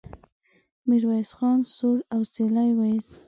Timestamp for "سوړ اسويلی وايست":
1.75-3.13